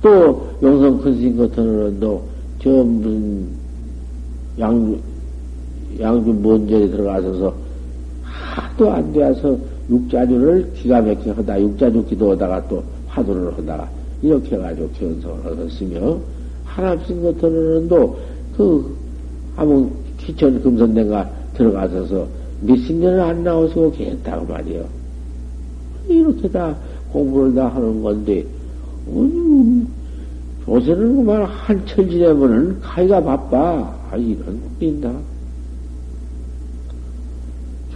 또 0.01 0.51
용성 0.63 0.99
큰신 0.99 1.37
같은 1.37 1.63
어른도 1.63 2.23
저 2.63 2.71
무슨 2.71 3.49
양 4.59 5.01
양주 5.99 6.33
먼저에 6.33 6.89
들어가셔서 6.89 7.55
하도 8.23 8.91
안 8.91 9.13
되어서 9.13 9.57
육자주를 9.89 10.73
기가 10.75 11.01
막히게 11.01 11.31
하다 11.31 11.61
육자주 11.61 12.05
기도하다가 12.05 12.69
또 12.69 12.83
화두를 13.15 13.57
하다가 13.57 13.89
이렇게 14.23 14.57
해가지고 14.57 14.89
견성을 14.91 15.47
얻었으며 15.47 16.19
하나씩 16.65 17.23
같은 17.23 17.45
어른도 17.45 18.19
그 18.57 18.97
아무 19.57 19.91
기천 20.19 20.61
금선대가 20.63 21.31
들어가셔서 21.55 22.27
몇십 22.63 22.97
년을 22.97 23.21
안 23.21 23.45
나오시고 23.45 23.93
계셨다고 23.93 24.47
말이요. 24.47 24.85
이렇게 26.09 26.49
다 26.49 26.75
공부를 27.13 27.55
다 27.55 27.69
하는 27.69 28.03
건데 28.03 28.45
음, 29.09 29.87
요새는 30.67 31.17
그만 31.17 31.45
한철 31.45 32.09
지내면은 32.09 32.81
가기가 32.81 33.23
바빠. 33.23 33.95
아, 34.11 34.17
이런 34.17 34.61
꼴인다. 34.79 35.13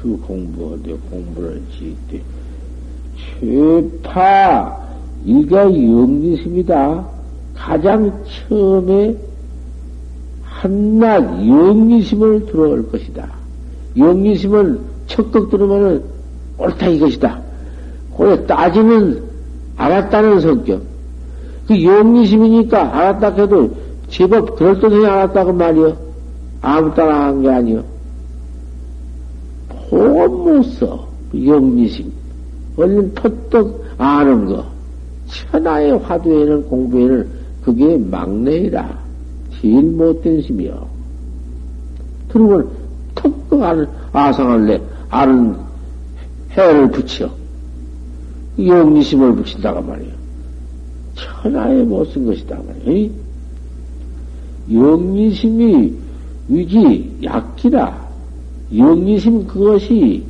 주 0.01 0.17
공부하되 0.19 0.95
공부를 1.11 1.61
지때 1.73 2.23
최파 3.17 4.88
일가 5.25 5.65
영리심이다. 5.65 7.07
가장 7.55 8.13
처음에 8.49 9.17
한낱 10.43 11.47
영리심을 11.47 12.47
들어올 12.47 12.91
것이다. 12.91 13.29
영리심을 13.97 14.79
척극 15.07 15.51
들으면은 15.51 16.03
옳다 16.59 16.87
이것이다. 16.89 17.41
그래 18.17 18.47
따지면 18.47 19.23
알았다는 19.77 20.41
성격. 20.41 20.83
그 21.67 21.83
영리심이니까 21.85 22.97
알았다 22.97 23.35
해도 23.43 23.71
제법 24.09 24.57
그럴듯하게 24.57 25.07
알았다고 25.07 25.53
말이요. 25.53 25.97
아무 26.61 26.95
따라 26.95 27.27
한 27.27 27.43
게 27.43 27.49
아니요. 27.51 27.85
보건 29.91 30.31
못 30.33 30.63
써. 30.65 31.07
그 31.31 31.47
영리심. 31.47 32.11
얼른 32.77 33.15
터떡 33.15 33.85
아는 33.99 34.47
거. 34.47 34.65
천하의 35.29 35.99
화두에는 35.99 36.69
공부에는 36.69 37.29
그게 37.62 37.97
막내이라. 37.97 38.99
제일 39.61 39.83
못된 39.83 40.43
심이요. 40.43 40.87
그러면 42.29 42.69
턱 43.14 43.35
아는, 43.62 43.87
아상을 44.12 44.67
내, 44.67 44.81
아는 45.09 45.57
해를 46.53 46.91
붙여. 46.91 47.31
영리심을 48.59 49.35
붙인다고 49.37 49.83
말이요. 49.83 50.19
천하에 51.14 51.83
못쓴 51.83 52.27
것이다. 52.27 52.59
말이야. 52.67 53.11
영리심이 54.73 55.95
위지 56.49 57.19
약기라. 57.23 58.09
영리심 58.77 59.47
그것이 59.47 60.25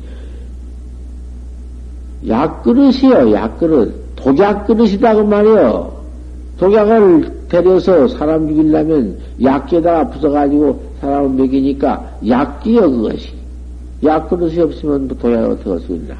약그릇이요, 2.27 3.31
약그릇. 3.33 4.08
독약 4.23 4.67
그릇이다, 4.67 5.15
그 5.15 5.21
말이요. 5.21 5.99
독약을 6.57 7.47
데려서 7.49 8.07
사람 8.09 8.47
죽이려면 8.47 9.17
약기에다가 9.41 10.09
부숴가지고 10.11 10.77
사람을 10.99 11.29
먹이니까 11.29 12.17
약기요, 12.27 12.91
그것이. 12.91 13.33
약 14.03 14.29
그릇이 14.29 14.59
없으면 14.59 15.07
독약을 15.07 15.51
어떻게 15.51 15.69
할수 15.69 15.93
있나. 15.93 16.15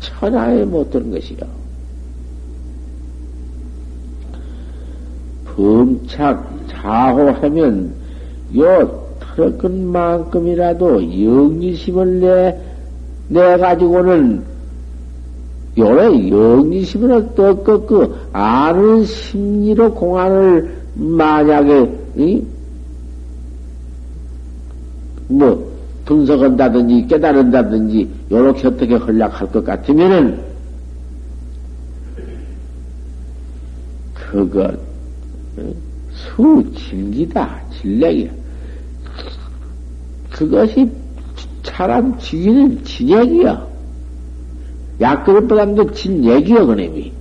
천하에 0.00 0.64
못 0.64 0.90
드는 0.90 1.10
것이요. 1.10 1.38
범착, 5.46 6.50
자호하면 6.68 7.92
요 8.56 9.02
털어끈 9.20 9.86
만큼이라도 9.86 11.02
영리심을 11.02 12.20
내, 12.20 12.58
내 13.28 13.56
가지고는 13.56 14.51
요래 15.78 16.28
영리심을 16.28 17.12
어떻고 17.12 17.86
그 17.86 18.28
아는 18.32 19.04
심리로 19.04 19.94
공안을 19.94 20.76
만약에 20.94 21.98
이? 22.16 22.42
뭐 25.28 25.72
분석한다든지 26.04 27.06
깨달은다든지 27.06 28.08
요렇게 28.30 28.68
어떻게 28.68 28.94
흘락할 28.94 29.50
것 29.50 29.64
같으면은 29.64 30.42
그것 34.14 34.78
수진기다 36.10 37.60
진력이야. 37.80 38.30
그것이 40.30 40.90
사람 41.62 42.18
죽이는 42.18 42.84
진액이야. 42.84 43.71
약그릇보다도 45.02 45.92
진액이야 45.92 46.64
그놈이. 46.64 47.12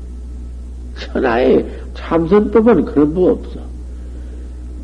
천하에 1.00 1.66
참선법은 1.96 2.86
그런 2.86 3.14
법 3.14 3.32
없어. 3.32 3.60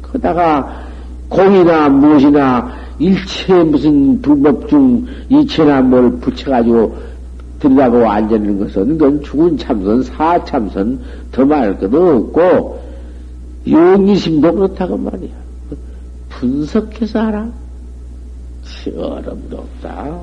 그다가 0.01 0.85
공이나 1.29 1.89
무엇이나 1.89 2.71
일체 2.99 3.63
무슨 3.63 4.21
불법 4.21 4.67
중 4.67 5.05
이체나 5.29 5.81
뭘 5.81 6.11
붙여가지고 6.17 6.95
들라고 7.59 8.07
앉아있는 8.09 8.59
것은 8.59 8.97
그건 8.97 9.21
죽은 9.23 9.57
참선, 9.57 10.03
사참선, 10.03 10.99
더말 11.31 11.77
것도 11.79 12.17
없고, 12.17 12.79
용의심도 13.67 14.53
그렇다고 14.53 14.97
말이야. 14.97 15.31
분석해서 16.29 17.19
알아? 17.19 17.49
어림도 18.95 19.57
없다. 19.57 20.19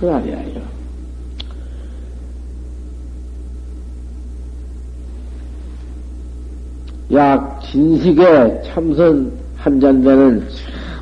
그 0.00 0.06
말이야, 0.06 0.42
이거. 0.44 0.60
약 7.12 7.60
진식에 7.62 8.62
참선 8.64 9.30
한 9.56 9.78
잔대는 9.78 10.48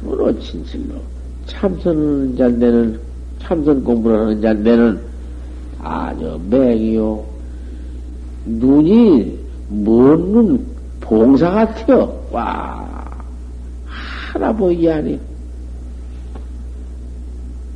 참으로 0.01 0.37
진실로, 0.41 0.95
참선 1.47 1.97
한 1.97 2.37
잔대는 2.37 2.99
참선 3.41 3.85
공부를 3.85 4.19
하는 4.19 4.41
자인데는 4.43 5.01
아주 5.81 6.41
맹이요. 6.51 7.25
눈이 8.47 9.39
먼 9.69 10.33
눈 10.33 10.67
봉사 11.01 11.51
같아요. 11.51 12.21
와 12.33 12.85
하나 14.33 14.53
보이지 14.53 14.91
아니. 14.91 15.21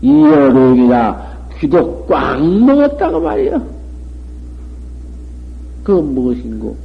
이어록이나 0.02 1.48
귀도 1.58 2.04
꽉 2.06 2.38
먹었다고 2.42 3.20
말이야. 3.20 3.62
그 5.84 5.92
무엇인고? 5.92 6.76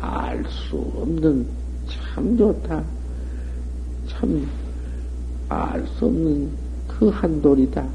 알 0.00 0.44
수 0.48 0.76
없는 0.96 1.46
참 1.88 2.36
좋다. 2.36 2.82
참 4.08 4.46
알 5.52 5.86
수 5.98 6.06
없는 6.06 6.48
그 6.88 7.08
한돌이다. 7.08 7.86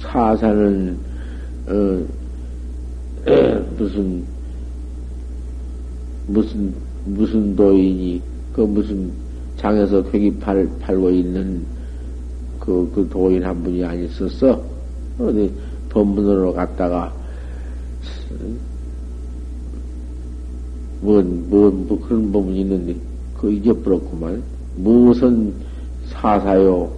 사사는 0.00 0.98
어, 1.68 2.06
에, 3.26 3.54
무슨 3.76 4.24
무슨 6.26 6.74
무슨 7.04 7.54
도인이 7.56 8.22
그 8.54 8.62
무슨 8.62 9.12
장에서 9.66 10.00
괴기 10.04 10.38
팔, 10.38 10.68
팔고 10.80 11.10
있는 11.10 11.64
그, 12.60 12.88
그 12.94 13.08
도인 13.08 13.44
한 13.44 13.62
분이 13.64 13.84
아니었었어. 13.84 14.62
어디 15.18 15.52
법문으로 15.90 16.52
갔다가 16.52 17.12
뭔, 21.00 21.50
뭔, 21.50 21.86
뭐 21.88 22.00
그런 22.00 22.30
법문이 22.30 22.60
있는데 22.60 22.96
그 23.36 23.50
잊어버렸구만. 23.50 24.40
무슨 24.76 25.52
사사요 26.10 26.92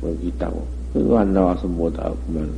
뭐 0.00 0.18
있다고. 0.22 0.64
그거 0.92 1.18
안 1.18 1.32
나와서 1.32 1.66
못하구만. 1.66 2.48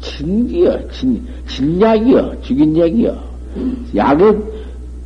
진기여, 0.00 0.90
진, 0.90 1.24
진약이여, 1.46 2.40
죽인 2.42 2.76
약이여. 2.76 3.32
약의 3.94 4.42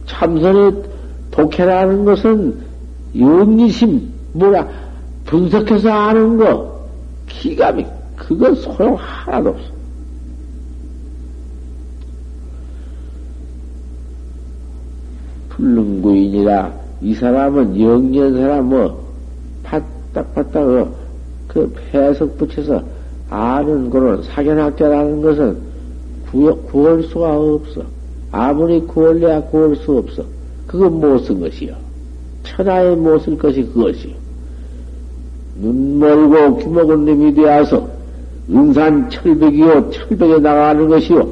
참선의 0.06 0.86
독해라는 1.46 2.04
것은 2.04 2.59
영리심, 3.18 4.09
뭐라, 4.32 4.68
분석해서 5.24 5.90
아는 5.90 6.37
거, 6.37 6.87
기가 7.26 7.72
막, 7.72 7.85
그거 8.16 8.54
소용 8.54 8.96
하나도 8.96 9.50
없어. 9.50 9.64
불능구인이라, 15.50 16.72
이 17.02 17.14
사람은 17.14 17.80
영리한 17.80 18.35
사람, 18.35 18.68
뭐, 18.68 19.06
파딱파딱, 19.62 20.94
그 21.48 21.72
폐석 21.90 22.37
붙여서 22.37 22.82
아는 23.30 23.88
거는 23.88 24.22
사견학자라는 24.24 25.22
것은 25.22 25.56
구여, 26.30 26.54
구할 26.66 27.02
수가 27.04 27.38
없어. 27.38 27.82
아무리 28.30 28.80
구할래야 28.80 29.40
구할 29.44 29.76
수 29.76 29.96
없어. 29.96 30.36
그건 30.66 31.00
못쓴 31.00 31.40
것이요. 31.40 31.74
천하에 32.42 32.94
못 32.94 33.18
쓸 33.22 33.37
것이 33.38 33.62
그것이요. 33.62 34.14
눈 35.61 35.98
멀고 35.98 36.59
귀 36.59 36.68
먹은 36.68 37.05
놈이 37.05 37.35
되어서 37.35 37.88
은산 38.50 39.11
철벽이요, 39.11 39.90
철벽에 39.90 40.38
나가는 40.38 40.87
것이요. 40.88 41.29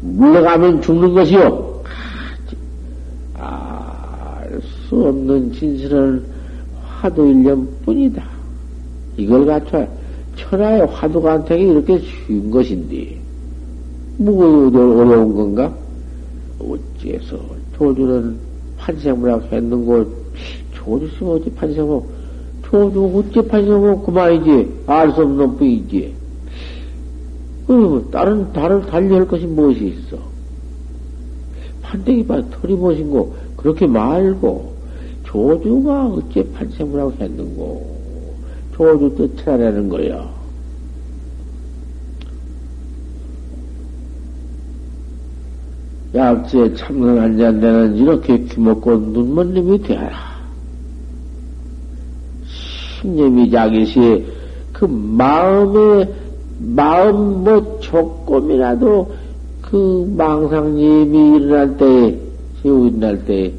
물러가면 0.00 0.80
죽는 0.80 1.12
것이요. 1.12 1.82
알수 3.34 5.08
없는 5.08 5.52
진실은 5.52 6.22
화두 6.82 7.26
일념 7.26 7.68
뿐이다. 7.84 8.24
이걸 9.16 9.44
갖춰 9.44 9.86
천하의 10.36 10.86
화두 10.86 11.20
간택이 11.20 11.68
이렇게 11.68 11.98
쉬운 11.98 12.50
것인데, 12.50 13.18
뭐가 14.18 14.78
어려운 14.78 15.34
건가? 15.34 15.74
어째서 16.60 17.57
조주는 17.78 18.36
판생물하고 18.78 19.54
했는고, 19.54 20.06
조주시면 20.74 21.34
어찌 21.34 21.50
판생물, 21.50 22.02
조주 22.64 23.12
어째 23.14 23.46
판생물 23.46 24.02
그만이지, 24.02 24.82
알 24.86 25.12
수 25.12 25.22
없는 25.22 25.56
뿐이지. 25.56 26.14
그, 27.66 28.08
다른, 28.10 28.52
다른 28.52 28.80
달리할 28.82 29.28
것이 29.28 29.46
무엇이 29.46 29.86
있어? 29.86 30.18
판때기 31.82 32.26
봐, 32.26 32.42
털이 32.50 32.74
무엇인고, 32.74 33.34
그렇게 33.56 33.86
말고, 33.86 34.72
조주가 35.24 36.06
어째 36.06 36.44
판생물하고 36.52 37.12
했는고, 37.20 37.98
조주 38.74 39.14
뜻하라는 39.36 39.88
거야. 39.88 40.37
약지에 46.14 46.74
참선 46.74 47.18
한잔 47.18 47.60
되는 47.60 47.96
이렇게 47.96 48.38
귀먹고 48.38 48.96
눈먼 48.96 49.52
님이 49.52 49.82
되어라. 49.82 50.38
신념이 53.00 53.50
자기시 53.50 54.26
그 54.72 54.84
마음에, 54.86 56.08
마음 56.60 57.44
뭐 57.44 57.78
조금이라도 57.80 59.12
그 59.60 60.12
망상님이 60.16 61.36
일어날 61.36 61.76
때에, 61.76 62.18
세우 62.62 62.86
일어날 62.86 63.24
때에, 63.24 63.52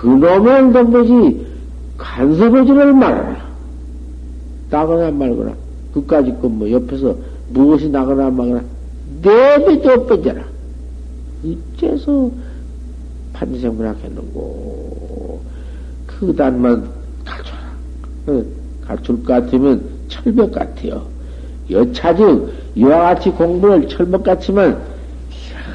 그놈의 0.00 0.72
덤보지 0.72 1.46
간섭하지를 1.96 2.92
말아라. 2.92 3.46
나거나 4.70 5.10
말거나. 5.10 5.54
그까지 5.94 6.34
거뭐 6.40 6.70
옆에서 6.70 7.16
무엇이 7.50 7.88
나거나 7.88 8.30
말거나. 8.30 8.75
내배도 9.26 9.90
없어져라. 9.90 10.44
어째서 11.44 12.30
판생문학 13.32 13.98
했는고. 14.04 15.40
그 16.06 16.34
단만 16.34 16.88
갖춰라. 17.24 18.44
갖출 18.86 19.16
것 19.24 19.26
같으면 19.26 19.84
철벽 20.08 20.52
같아요. 20.52 21.06
여차즉 21.68 22.52
이와 22.76 23.14
같이 23.14 23.30
공부를 23.30 23.88
철벽 23.88 24.22
같지만 24.22 24.80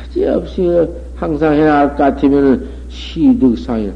여지없이 0.09 0.87
항상 1.15 1.53
해나갈 1.53 1.89
것 1.89 1.97
같으면 1.97 2.69
시득상이야. 2.89 3.91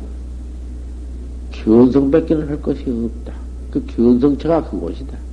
견성밖에는 1.51 2.49
할 2.49 2.61
것이 2.61 2.83
없다. 2.87 3.33
그 3.71 3.85
견성처가 3.87 4.69
그곳이다. 4.69 5.24